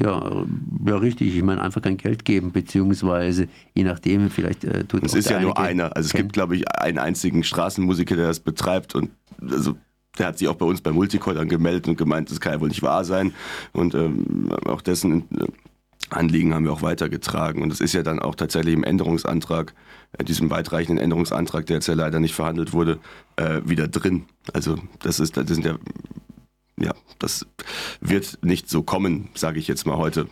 Ja, 0.02 0.46
ja, 0.86 0.96
richtig. 0.96 1.36
Ich 1.36 1.44
meine, 1.44 1.62
einfach 1.62 1.82
kein 1.82 1.98
Geld 1.98 2.24
geben, 2.24 2.52
beziehungsweise 2.52 3.50
je 3.76 3.84
nachdem, 3.84 4.30
vielleicht 4.30 4.64
äh, 4.64 4.86
tut 4.86 5.04
es. 5.04 5.14
Es 5.14 5.26
ist 5.26 5.30
ja 5.30 5.42
nur 5.42 5.58
einer. 5.58 5.96
Also 5.96 6.08
es 6.08 6.12
kennt. 6.14 6.24
gibt, 6.24 6.34
glaube 6.34 6.56
ich, 6.56 6.70
einen 6.72 7.00
einzigen 7.00 7.44
Straßenmusiker, 7.44 8.16
der 8.16 8.28
das 8.28 8.40
betreibt 8.40 8.96
und 8.96 9.12
also 9.42 9.76
der 10.18 10.28
hat 10.28 10.38
sich 10.38 10.48
auch 10.48 10.56
bei 10.56 10.66
uns 10.66 10.82
bei 10.82 10.92
Multicore 10.92 11.36
dann 11.36 11.50
gemeldet 11.50 11.88
und 11.88 11.98
gemeint, 11.98 12.30
das 12.32 12.40
kann 12.40 12.54
ja 12.54 12.62
wohl 12.62 12.68
nicht 12.68 12.82
wahr 12.82 13.06
sein. 13.06 13.34
Und 13.72 13.96
ähm, 13.96 14.52
auch 14.66 14.82
dessen 14.82 15.24
äh, 15.38 15.46
Anliegen 16.10 16.54
haben 16.54 16.66
wir 16.66 16.74
auch 16.74 16.82
weitergetragen. 16.82 17.62
Und 17.62 17.72
es 17.72 17.82
ist 17.82 17.94
ja 17.94 18.04
dann 18.04 18.20
auch 18.20 18.36
tatsächlich 18.36 18.74
im 18.74 18.84
Änderungsantrag, 18.84 19.74
äh, 20.18 20.24
diesem 20.24 20.50
weitreichenden 20.50 21.04
Änderungsantrag, 21.04 21.66
der 21.68 21.78
jetzt 21.78 21.88
ja 21.88 21.94
leider 21.94 22.20
nicht 22.20 22.34
verhandelt 22.34 22.74
wurde, 22.74 23.00
äh, 23.36 23.62
wieder 23.66 23.88
drin. 23.88 24.26
Also 24.54 24.78
das 25.00 25.20
ist, 25.20 25.38
das 25.38 25.48
sind 25.48 25.66
ja 25.66 25.76
ja, 26.80 26.94
das 27.20 27.46
wird 28.02 28.40
nicht 28.42 28.70
so 28.70 28.84
kommen, 28.84 29.30
sage 29.36 29.60
ich 29.60 29.68
jetzt 29.68 29.86
mal 29.86 29.98
heute. 29.98 30.28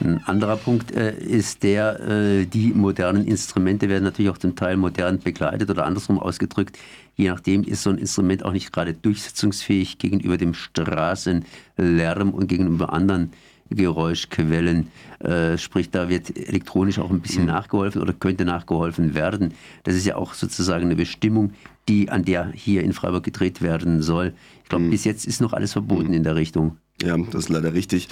Ein 0.00 0.22
anderer 0.26 0.56
Punkt 0.56 0.90
äh, 0.92 1.16
ist 1.16 1.62
der, 1.62 2.00
äh, 2.00 2.46
die 2.46 2.72
modernen 2.74 3.26
Instrumente 3.26 3.88
werden 3.88 4.02
natürlich 4.02 4.30
auch 4.30 4.38
zum 4.38 4.56
Teil 4.56 4.76
modern 4.76 5.20
begleitet 5.20 5.70
oder 5.70 5.86
andersrum 5.86 6.18
ausgedrückt. 6.18 6.78
Je 7.16 7.28
nachdem 7.28 7.62
ist 7.62 7.84
so 7.84 7.90
ein 7.90 7.98
Instrument 7.98 8.44
auch 8.44 8.52
nicht 8.52 8.72
gerade 8.72 8.92
durchsetzungsfähig 8.92 9.98
gegenüber 9.98 10.36
dem 10.36 10.52
Straßenlärm 10.52 12.30
und 12.30 12.48
gegenüber 12.48 12.92
anderen 12.92 13.30
Geräuschquellen. 13.70 14.88
Äh, 15.20 15.58
sprich, 15.58 15.90
da 15.90 16.08
wird 16.08 16.36
elektronisch 16.36 16.98
auch 16.98 17.10
ein 17.10 17.20
bisschen 17.20 17.42
mhm. 17.42 17.48
nachgeholfen 17.48 18.02
oder 18.02 18.12
könnte 18.12 18.44
nachgeholfen 18.44 19.14
werden. 19.14 19.54
Das 19.84 19.94
ist 19.94 20.06
ja 20.06 20.16
auch 20.16 20.34
sozusagen 20.34 20.84
eine 20.84 20.96
Bestimmung, 20.96 21.52
die 21.88 22.10
an 22.10 22.24
der 22.24 22.50
hier 22.52 22.82
in 22.82 22.92
Freiburg 22.92 23.24
gedreht 23.24 23.62
werden 23.62 24.02
soll. 24.02 24.34
Ich 24.62 24.68
glaube, 24.68 24.84
mhm. 24.84 24.90
bis 24.90 25.04
jetzt 25.04 25.26
ist 25.26 25.40
noch 25.40 25.52
alles 25.52 25.72
verboten 25.72 26.08
mhm. 26.08 26.14
in 26.14 26.22
der 26.22 26.36
Richtung. 26.36 26.76
Ja, 27.02 27.16
das 27.16 27.44
ist 27.44 27.48
leider 27.48 27.74
richtig. 27.74 28.08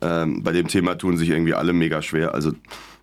Ähm, 0.00 0.42
bei 0.42 0.52
dem 0.52 0.68
Thema 0.68 0.96
tun 0.96 1.16
sich 1.16 1.30
irgendwie 1.30 1.54
alle 1.54 1.72
mega 1.72 2.02
schwer. 2.02 2.34
Also 2.34 2.52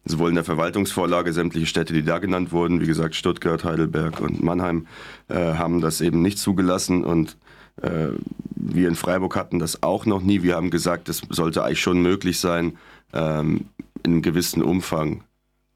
sowohl 0.05 0.29
in 0.29 0.35
der 0.35 0.43
Verwaltungsvorlage 0.43 1.33
sämtliche 1.33 1.65
Städte, 1.65 1.93
die 1.93 2.03
da 2.03 2.19
genannt 2.19 2.51
wurden, 2.51 2.79
wie 2.79 2.85
gesagt 2.85 3.15
Stuttgart, 3.15 3.63
Heidelberg 3.63 4.21
und 4.21 4.43
Mannheim, 4.43 4.87
äh, 5.27 5.55
haben 5.55 5.81
das 5.81 5.99
eben 6.01 6.21
nicht 6.21 6.37
zugelassen 6.37 7.03
und 7.03 7.37
wir 7.77 8.87
in 8.87 8.95
Freiburg 8.95 9.35
hatten 9.35 9.59
das 9.59 9.83
auch 9.83 10.05
noch 10.05 10.21
nie. 10.21 10.41
Wir 10.43 10.55
haben 10.55 10.69
gesagt, 10.69 11.09
es 11.09 11.21
sollte 11.29 11.63
eigentlich 11.63 11.81
schon 11.81 12.01
möglich 12.01 12.39
sein, 12.39 12.77
ähm, 13.13 13.65
in 14.03 14.13
einem 14.13 14.21
gewissen 14.21 14.61
Umfang 14.61 15.23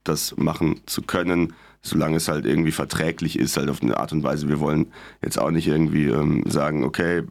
das 0.03 0.35
machen 0.37 0.81
zu 0.85 1.01
können, 1.01 1.53
solange 1.81 2.17
es 2.17 2.27
halt 2.27 2.45
irgendwie 2.45 2.71
verträglich 2.71 3.37
ist, 3.37 3.57
halt 3.57 3.69
auf 3.69 3.81
eine 3.81 3.97
Art 3.97 4.11
und 4.11 4.23
Weise. 4.23 4.47
Wir 4.47 4.59
wollen 4.59 4.87
jetzt 5.21 5.39
auch 5.39 5.51
nicht 5.51 5.67
irgendwie 5.67 6.07
ähm, 6.07 6.43
sagen, 6.47 6.83
okay, 6.83 7.23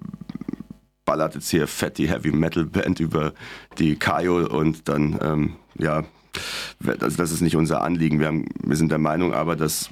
ballert 1.04 1.34
jetzt 1.34 1.50
hier 1.50 1.66
fett 1.66 1.98
die 1.98 2.08
Heavy 2.08 2.32
Metal 2.32 2.64
Band 2.64 3.00
über 3.00 3.32
die 3.78 3.96
Kajo 3.96 4.46
und 4.46 4.88
dann, 4.88 5.18
ähm, 5.22 5.52
ja, 5.78 6.04
also 6.86 7.16
das 7.16 7.32
ist 7.32 7.40
nicht 7.40 7.56
unser 7.56 7.82
Anliegen. 7.82 8.20
Wir, 8.20 8.26
haben, 8.26 8.44
wir 8.62 8.76
sind 8.76 8.90
der 8.90 8.98
Meinung 8.98 9.32
aber, 9.32 9.56
dass 9.56 9.90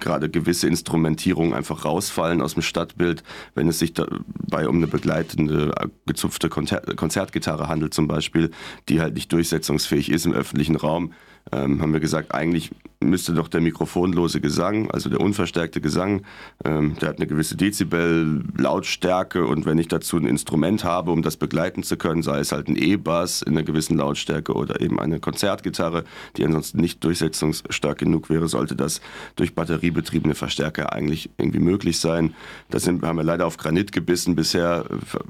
gerade 0.00 0.28
gewisse 0.28 0.66
Instrumentierungen 0.66 1.54
einfach 1.54 1.84
rausfallen 1.84 2.42
aus 2.42 2.54
dem 2.54 2.62
Stadtbild, 2.62 3.22
wenn 3.54 3.68
es 3.68 3.78
sich 3.78 3.92
dabei 3.92 4.68
um 4.68 4.76
eine 4.76 4.86
begleitende, 4.86 5.72
gezupfte 6.06 6.48
Konzertgitarre 6.48 7.68
handelt 7.68 7.94
zum 7.94 8.08
Beispiel, 8.08 8.50
die 8.88 9.00
halt 9.00 9.14
nicht 9.14 9.32
durchsetzungsfähig 9.32 10.10
ist 10.10 10.26
im 10.26 10.32
öffentlichen 10.32 10.76
Raum, 10.76 11.12
ähm, 11.50 11.80
haben 11.82 11.92
wir 11.92 12.00
gesagt, 12.00 12.34
eigentlich 12.34 12.70
müsste 13.04 13.34
doch 13.34 13.48
der 13.48 13.60
mikrofonlose 13.60 14.40
Gesang, 14.40 14.90
also 14.90 15.08
der 15.08 15.20
unverstärkte 15.20 15.80
Gesang, 15.80 16.22
ähm, 16.64 16.96
der 17.00 17.10
hat 17.10 17.16
eine 17.16 17.26
gewisse 17.26 17.56
Dezibel-Lautstärke 17.56 19.46
und 19.46 19.66
wenn 19.66 19.78
ich 19.78 19.88
dazu 19.88 20.16
ein 20.16 20.26
Instrument 20.26 20.84
habe, 20.84 21.10
um 21.10 21.22
das 21.22 21.36
begleiten 21.36 21.82
zu 21.82 21.96
können, 21.96 22.22
sei 22.22 22.38
es 22.38 22.52
halt 22.52 22.68
ein 22.68 22.76
E-Bass 22.76 23.42
in 23.42 23.52
einer 23.52 23.64
gewissen 23.64 23.96
Lautstärke 23.96 24.54
oder 24.54 24.80
eben 24.80 25.00
eine 25.00 25.20
Konzertgitarre, 25.20 26.04
die 26.36 26.44
ansonsten 26.44 26.80
nicht 26.80 27.02
durchsetzungsstark 27.04 27.98
genug 27.98 28.30
wäre, 28.30 28.48
sollte 28.48 28.76
das 28.76 29.00
durch 29.36 29.54
batteriebetriebene 29.54 30.34
Verstärker 30.34 30.92
eigentlich 30.92 31.30
irgendwie 31.38 31.60
möglich 31.60 31.98
sein. 31.98 32.34
Das 32.70 32.86
haben 32.86 33.00
wir 33.00 33.24
leider 33.24 33.46
auf 33.46 33.56
Granit 33.56 33.92
gebissen 33.92 34.34
bisher. 34.34 34.84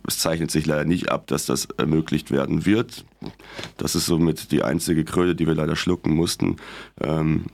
Es 0.07 0.19
zeichnet 0.19 0.51
sich 0.51 0.67
leider 0.67 0.85
nicht 0.85 1.11
ab, 1.11 1.27
dass 1.27 1.47
das 1.47 1.69
ermöglicht 1.77 2.31
werden 2.31 2.67
wird. 2.67 3.05
Das 3.77 3.95
ist 3.95 4.07
somit 4.07 4.51
die 4.51 4.63
einzige 4.63 5.05
Kröte, 5.05 5.35
die 5.35 5.47
wir 5.47 5.55
leider 5.55 5.77
schlucken 5.77 6.02
mussten. 6.11 6.57
Ähm, 7.01 7.47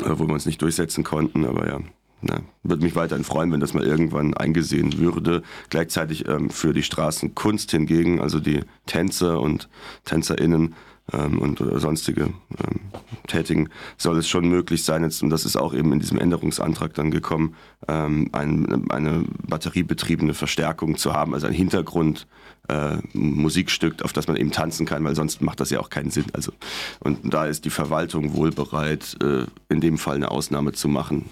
äh, 0.00 0.10
wo 0.18 0.26
wir 0.26 0.34
uns 0.34 0.46
nicht 0.46 0.60
durchsetzen 0.62 1.04
konnten, 1.04 1.44
aber 1.44 1.68
ja. 1.68 1.80
Na, 2.26 2.40
würde 2.62 2.82
mich 2.82 2.96
weiterhin 2.96 3.24
freuen, 3.24 3.52
wenn 3.52 3.60
das 3.60 3.74
mal 3.74 3.84
irgendwann 3.84 4.32
eingesehen 4.32 4.98
würde. 4.98 5.42
Gleichzeitig 5.68 6.26
ähm, 6.26 6.48
für 6.48 6.72
die 6.72 6.82
Straßenkunst 6.82 7.70
hingegen, 7.70 8.18
also 8.18 8.40
die 8.40 8.60
Tänzer 8.86 9.40
und 9.42 9.68
TänzerInnen 10.06 10.74
ähm, 11.12 11.38
und 11.38 11.60
äh, 11.60 11.78
sonstige 11.78 12.22
ähm, 12.22 12.80
Tätigen, 13.26 13.68
soll 13.96 14.18
es 14.18 14.28
schon 14.28 14.48
möglich 14.48 14.84
sein, 14.84 15.02
jetzt, 15.02 15.22
und 15.22 15.30
das 15.30 15.44
ist 15.44 15.56
auch 15.56 15.74
eben 15.74 15.92
in 15.92 16.00
diesem 16.00 16.18
Änderungsantrag 16.18 16.94
dann 16.94 17.10
gekommen, 17.10 17.54
ähm, 17.88 18.30
ein, 18.32 18.90
eine 18.90 19.24
batteriebetriebene 19.46 20.34
Verstärkung 20.34 20.96
zu 20.96 21.12
haben, 21.12 21.34
also 21.34 21.46
ein 21.46 21.52
Hintergrund 21.52 22.26
äh, 22.68 22.96
Musikstück, 23.12 24.02
auf 24.02 24.12
das 24.12 24.26
man 24.26 24.36
eben 24.36 24.50
tanzen 24.50 24.86
kann, 24.86 25.04
weil 25.04 25.14
sonst 25.14 25.42
macht 25.42 25.60
das 25.60 25.70
ja 25.70 25.80
auch 25.80 25.90
keinen 25.90 26.10
Sinn. 26.10 26.24
Also, 26.32 26.52
und 27.00 27.32
da 27.34 27.46
ist 27.46 27.64
die 27.64 27.70
Verwaltung 27.70 28.34
wohl 28.34 28.50
bereit, 28.50 29.16
äh, 29.22 29.44
in 29.68 29.80
dem 29.80 29.98
Fall 29.98 30.16
eine 30.16 30.30
Ausnahme 30.30 30.72
zu 30.72 30.88
machen. 30.88 31.26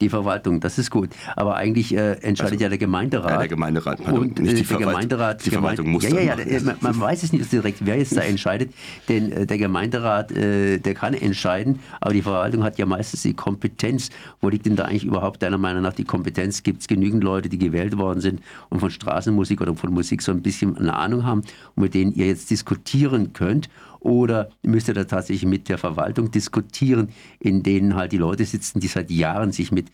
Die 0.00 0.08
Verwaltung, 0.08 0.60
das 0.60 0.78
ist 0.78 0.90
gut. 0.90 1.10
Aber 1.36 1.56
eigentlich 1.56 1.94
äh, 1.94 2.12
entscheidet 2.14 2.54
also, 2.54 2.62
ja 2.64 2.68
der 2.68 2.78
Gemeinderat. 2.78 3.30
Ja, 3.30 3.38
der 3.38 3.48
Gemeinderat, 3.48 4.02
pardon, 4.02 4.22
und, 4.22 4.38
nicht 4.38 4.58
die 4.58 4.62
äh, 4.62 4.66
der 4.66 4.76
Gemeinderat. 4.78 5.46
Die 5.46 5.50
Verwaltung 5.50 5.88
muss 5.88 6.04
ja, 6.04 6.20
ja, 6.20 6.38
ja, 6.38 6.60
man, 6.62 6.76
man, 6.80 7.00
weiß 7.00 7.22
es 7.22 7.32
nicht 7.32 7.50
direkt, 7.50 7.84
wer 7.84 7.96
jetzt 7.96 8.16
da 8.16 8.20
entscheidet, 8.22 8.72
denn 9.08 9.32
äh, 9.32 9.46
der 9.46 9.58
Gemeinderat, 9.58 10.32
äh, 10.32 10.78
der 10.78 10.94
kann 10.94 11.14
entscheiden, 11.14 11.80
aber 12.00 12.12
die 12.12 12.22
Verwaltung 12.22 12.64
hat 12.64 12.78
ja 12.78 12.86
meistens 12.86 13.22
die 13.22 13.34
Kompetenz. 13.34 14.10
Wo 14.40 14.48
liegt 14.48 14.66
denn 14.66 14.76
da 14.76 14.84
eigentlich 14.84 15.04
überhaupt 15.04 15.42
deiner 15.42 15.58
Meinung 15.58 15.82
nach 15.82 15.94
die 15.94 16.04
Kompetenz? 16.04 16.62
Gibt 16.62 16.82
es 16.82 16.88
genügend 16.88 17.24
Leute, 17.24 17.48
die 17.48 17.58
gewählt 17.58 17.96
worden 17.98 18.20
sind 18.20 18.40
und 18.68 18.80
von 18.80 18.90
Straßenmusik 18.90 19.60
oder 19.60 19.74
von 19.74 19.92
Musik 19.92 20.22
so 20.22 20.32
ein 20.32 20.42
bisschen 20.42 20.76
eine 20.76 20.94
Ahnung 20.94 21.24
haben 21.24 21.42
und 21.74 21.82
mit 21.82 21.94
denen 21.94 22.12
ihr 22.12 22.26
jetzt 22.26 22.50
diskutieren 22.50 23.32
könnt? 23.32 23.68
Oder 24.00 24.50
müsst 24.62 24.88
ihr 24.88 24.94
da 24.94 25.04
tatsächlich 25.04 25.46
mit 25.46 25.68
der 25.68 25.78
Verwaltung 25.78 26.30
diskutieren, 26.30 27.08
in 27.40 27.62
denen 27.62 27.96
halt 27.96 28.12
die 28.12 28.18
Leute 28.18 28.44
sitzen, 28.44 28.78
die 28.78 28.86
seit 28.86 29.10
Jahren 29.10 29.50
sich 29.50 29.72
mit 29.72 29.90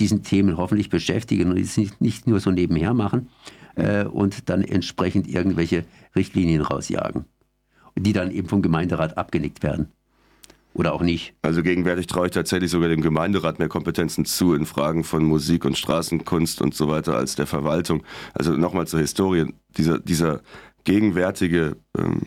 diesen 0.00 0.22
Themen 0.22 0.56
hoffentlich 0.56 0.90
beschäftigen 0.90 1.50
und 1.50 1.58
es 1.58 1.76
nicht, 1.76 2.26
nur 2.26 2.40
so 2.40 2.50
nebenher 2.50 2.94
machen 2.94 3.28
äh, 3.76 4.04
und 4.04 4.48
dann 4.48 4.62
entsprechend 4.62 5.28
irgendwelche 5.28 5.84
Richtlinien 6.16 6.62
rausjagen, 6.62 7.24
die 7.96 8.12
dann 8.12 8.30
eben 8.30 8.48
vom 8.48 8.62
Gemeinderat 8.62 9.16
abgenickt 9.16 9.62
werden? 9.62 9.88
Oder 10.74 10.92
auch 10.92 11.02
nicht? 11.02 11.34
Also 11.42 11.62
gegenwärtig 11.62 12.08
traue 12.08 12.26
ich 12.26 12.32
tatsächlich 12.32 12.70
sogar 12.70 12.88
dem 12.88 13.00
Gemeinderat 13.00 13.60
mehr 13.60 13.68
Kompetenzen 13.68 14.24
zu 14.24 14.54
in 14.54 14.66
Fragen 14.66 15.04
von 15.04 15.24
Musik 15.24 15.64
und 15.64 15.78
Straßenkunst 15.78 16.60
und 16.60 16.74
so 16.74 16.88
weiter 16.88 17.16
als 17.16 17.36
der 17.36 17.46
Verwaltung. 17.46 18.02
Also 18.34 18.52
nochmal 18.56 18.88
zur 18.88 18.98
Historie. 18.98 19.54
Dieser, 19.76 20.00
dieser 20.00 20.40
gegenwärtige 20.82 21.76
ähm, 21.96 22.22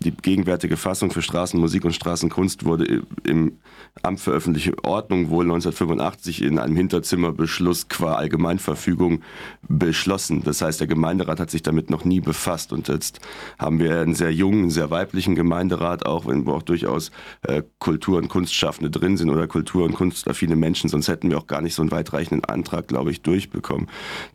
die 0.00 0.12
gegenwärtige 0.12 0.76
Fassung 0.76 1.10
für 1.10 1.20
Straßenmusik 1.20 1.84
und 1.84 1.94
Straßenkunst 1.94 2.64
wurde 2.64 3.02
im 3.24 3.58
Amt 4.02 4.20
für 4.20 4.32
öffentliche 4.32 4.82
Ordnung 4.82 5.28
wohl 5.28 5.44
1985 5.44 6.42
in 6.42 6.58
einem 6.58 6.74
Hinterzimmerbeschluss 6.74 7.88
qua 7.88 8.14
Allgemeinverfügung 8.14 9.22
beschlossen. 9.68 10.42
Das 10.42 10.62
heißt, 10.62 10.80
der 10.80 10.86
Gemeinderat 10.86 11.38
hat 11.38 11.50
sich 11.50 11.62
damit 11.62 11.90
noch 11.90 12.04
nie 12.04 12.20
befasst. 12.20 12.72
Und 12.72 12.88
jetzt 12.88 13.20
haben 13.58 13.78
wir 13.78 14.00
einen 14.00 14.14
sehr 14.14 14.32
jungen, 14.32 14.70
sehr 14.70 14.90
weiblichen 14.90 15.34
Gemeinderat, 15.34 16.06
auch 16.06 16.26
wenn 16.26 16.46
auch 16.48 16.62
durchaus 16.62 17.10
äh, 17.42 17.62
Kultur- 17.78 18.18
und 18.18 18.28
Kunstschaffende 18.28 18.90
drin 18.90 19.16
sind 19.16 19.30
oder 19.30 19.46
Kultur- 19.46 19.84
und 19.84 19.94
kunstaffine 19.94 20.56
Menschen. 20.56 20.88
Sonst 20.88 21.08
hätten 21.08 21.30
wir 21.30 21.38
auch 21.38 21.46
gar 21.46 21.60
nicht 21.60 21.74
so 21.74 21.82
einen 21.82 21.90
weitreichenden 21.90 22.44
Antrag, 22.44 22.88
glaube 22.88 23.10
ich, 23.10 23.20
durchbekommen. 23.22 23.88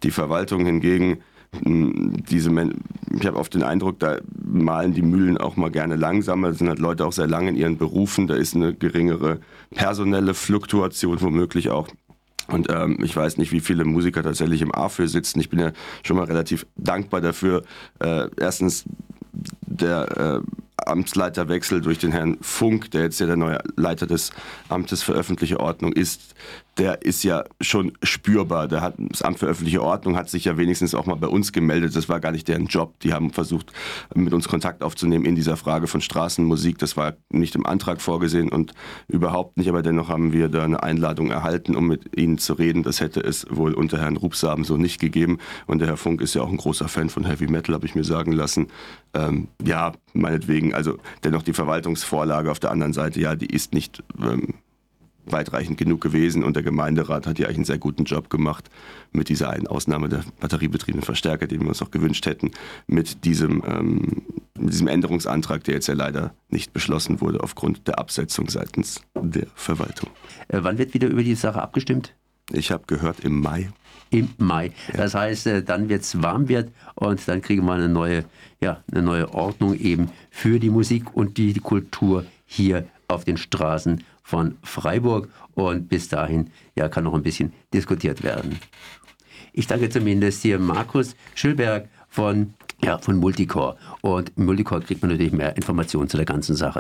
Die 0.03 0.11
Verwaltung 0.11 0.65
hingegen 0.65 1.21
diese 1.51 2.49
Men 2.49 2.75
ich 3.11 3.25
habe 3.25 3.37
oft 3.37 3.53
den 3.53 3.63
Eindruck, 3.63 3.99
da 3.99 4.19
malen 4.45 4.93
die 4.93 5.01
Mühlen 5.01 5.37
auch 5.37 5.55
mal 5.55 5.71
gerne 5.71 5.95
langsamer. 5.95 6.49
Da 6.49 6.53
sind 6.53 6.69
halt 6.69 6.79
Leute 6.79 7.05
auch 7.05 7.13
sehr 7.13 7.27
lange 7.27 7.49
in 7.49 7.55
ihren 7.55 7.77
Berufen. 7.77 8.27
Da 8.27 8.35
ist 8.35 8.55
eine 8.55 8.73
geringere 8.73 9.39
personelle 9.71 10.33
Fluktuation 10.33 11.21
womöglich 11.21 11.69
auch. 11.69 11.87
Und 12.47 12.69
ähm, 12.71 12.97
ich 13.03 13.15
weiß 13.15 13.37
nicht, 13.37 13.51
wie 13.51 13.59
viele 13.59 13.85
Musiker 13.85 14.23
tatsächlich 14.23 14.61
im 14.61 14.73
AFÖ 14.73 15.07
sitzen. 15.07 15.39
Ich 15.39 15.49
bin 15.49 15.59
ja 15.59 15.71
schon 16.03 16.17
mal 16.17 16.25
relativ 16.25 16.65
dankbar 16.77 17.21
dafür. 17.21 17.63
Äh, 17.99 18.27
erstens, 18.37 18.85
der 19.65 20.41
äh, 20.45 20.85
Amtsleiterwechsel 20.85 21.81
durch 21.81 21.99
den 21.99 22.11
Herrn 22.11 22.37
Funk, 22.41 22.91
der 22.91 23.03
jetzt 23.03 23.19
ja 23.19 23.27
der 23.27 23.35
neue 23.35 23.59
Leiter 23.75 24.07
des 24.07 24.31
Amtes 24.67 25.03
für 25.03 25.13
öffentliche 25.13 25.59
Ordnung 25.59 25.93
ist, 25.93 26.35
der 26.79 27.01
ist 27.01 27.23
ja 27.23 27.43
schon 27.59 27.91
spürbar. 28.01 28.67
Der 28.67 28.81
hat, 28.81 28.95
das 28.97 29.21
Amt 29.21 29.39
für 29.39 29.47
öffentliche 29.47 29.83
Ordnung 29.83 30.15
hat 30.15 30.29
sich 30.29 30.45
ja 30.45 30.57
wenigstens 30.57 30.95
auch 30.95 31.05
mal 31.05 31.15
bei 31.15 31.27
uns 31.27 31.51
gemeldet. 31.51 31.95
Das 31.95 32.07
war 32.07 32.21
gar 32.21 32.31
nicht 32.31 32.47
deren 32.47 32.67
Job. 32.67 32.99
Die 33.01 33.13
haben 33.13 33.31
versucht, 33.31 33.73
mit 34.15 34.33
uns 34.33 34.47
Kontakt 34.47 34.81
aufzunehmen 34.81 35.25
in 35.25 35.35
dieser 35.35 35.57
Frage 35.57 35.87
von 35.87 35.99
Straßenmusik. 35.99 36.77
Das 36.77 36.95
war 36.95 37.17
nicht 37.29 37.55
im 37.55 37.65
Antrag 37.65 38.01
vorgesehen 38.01 38.49
und 38.49 38.73
überhaupt 39.09 39.57
nicht. 39.57 39.67
Aber 39.67 39.81
dennoch 39.81 40.07
haben 40.07 40.31
wir 40.31 40.47
da 40.47 40.63
eine 40.63 40.81
Einladung 40.81 41.31
erhalten, 41.31 41.75
um 41.75 41.85
mit 41.85 42.17
ihnen 42.17 42.37
zu 42.37 42.53
reden. 42.53 42.83
Das 42.83 43.01
hätte 43.01 43.19
es 43.19 43.45
wohl 43.49 43.73
unter 43.73 43.99
Herrn 43.99 44.15
Rupsaben 44.15 44.63
so 44.63 44.77
nicht 44.77 45.01
gegeben. 45.01 45.39
Und 45.67 45.79
der 45.79 45.89
Herr 45.89 45.97
Funk 45.97 46.21
ist 46.21 46.33
ja 46.33 46.41
auch 46.41 46.49
ein 46.49 46.57
großer 46.57 46.87
Fan 46.87 47.09
von 47.09 47.25
Heavy 47.25 47.47
Metal, 47.47 47.75
habe 47.75 47.85
ich 47.85 47.95
mir 47.95 48.05
sagen 48.05 48.31
lassen. 48.31 48.67
Ähm, 49.13 49.49
ja, 49.65 49.91
meinetwegen. 50.13 50.73
Also 50.73 50.97
dennoch 51.25 51.43
die 51.43 51.53
Verwaltungsvorlage 51.53 52.49
auf 52.49 52.59
der 52.59 52.71
anderen 52.71 52.93
Seite, 52.93 53.19
ja, 53.19 53.35
die 53.35 53.47
ist 53.47 53.73
nicht 53.73 54.01
ähm, 54.21 54.53
weitreichend 55.25 55.77
genug 55.77 56.01
gewesen 56.01 56.43
und 56.43 56.55
der 56.55 56.63
Gemeinderat 56.63 57.27
hat 57.27 57.39
ja 57.39 57.45
eigentlich 57.45 57.57
einen 57.57 57.65
sehr 57.65 57.77
guten 57.77 58.03
Job 58.05 58.29
gemacht 58.29 58.69
mit 59.11 59.29
dieser 59.29 59.49
einen 59.49 59.67
Ausnahme 59.67 60.09
der 60.09 60.23
batteriebetriebenen 60.39 61.03
Verstärker, 61.03 61.47
den 61.47 61.61
wir 61.61 61.69
uns 61.69 61.81
auch 61.81 61.91
gewünscht 61.91 62.25
hätten, 62.25 62.51
mit 62.87 63.25
diesem, 63.25 63.63
ähm, 63.65 64.23
mit 64.57 64.73
diesem 64.73 64.87
Änderungsantrag, 64.87 65.63
der 65.63 65.75
jetzt 65.75 65.87
ja 65.87 65.93
leider 65.93 66.33
nicht 66.49 66.73
beschlossen 66.73 67.21
wurde 67.21 67.41
aufgrund 67.41 67.87
der 67.87 67.99
Absetzung 67.99 68.49
seitens 68.49 69.01
der 69.15 69.47
Verwaltung. 69.55 70.09
Äh, 70.47 70.59
wann 70.61 70.77
wird 70.77 70.93
wieder 70.93 71.07
über 71.07 71.23
die 71.23 71.35
Sache 71.35 71.61
abgestimmt? 71.61 72.13
Ich 72.51 72.71
habe 72.71 72.83
gehört 72.87 73.19
im 73.19 73.41
Mai. 73.41 73.69
Im 74.09 74.29
Mai. 74.39 74.71
Ja. 74.91 74.97
Das 74.97 75.13
heißt, 75.13 75.47
äh, 75.47 75.63
dann 75.63 75.87
wird 75.89 76.01
es 76.01 76.21
warm 76.21 76.49
wird 76.49 76.71
und 76.95 77.27
dann 77.27 77.41
kriegen 77.41 77.65
wir 77.65 77.73
eine 77.73 77.89
neue, 77.89 78.25
ja, 78.59 78.83
eine 78.91 79.03
neue 79.03 79.33
Ordnung 79.33 79.77
eben 79.77 80.09
für 80.31 80.59
die 80.59 80.71
Musik 80.71 81.15
und 81.15 81.37
die 81.37 81.53
Kultur 81.53 82.25
hier 82.45 82.87
auf 83.09 83.25
den 83.25 83.37
Straßen 83.37 84.03
von 84.23 84.57
Freiburg 84.63 85.29
und 85.55 85.89
bis 85.89 86.07
dahin 86.07 86.51
ja, 86.75 86.87
kann 86.87 87.03
noch 87.03 87.13
ein 87.13 87.23
bisschen 87.23 87.53
diskutiert 87.73 88.23
werden. 88.23 88.59
Ich 89.51 89.67
danke 89.67 89.89
zumindest 89.89 90.41
hier 90.43 90.59
Markus 90.59 91.15
Schülberg 91.35 91.89
von, 92.07 92.53
ja, 92.83 92.97
von 92.99 93.17
Multicore. 93.17 93.77
Und 94.01 94.37
Multicore 94.37 94.81
kriegt 94.81 95.01
man 95.01 95.11
natürlich 95.11 95.33
mehr 95.33 95.55
Informationen 95.55 96.07
zu 96.07 96.17
der 96.17 96.25
ganzen 96.25 96.55
Sache. 96.55 96.77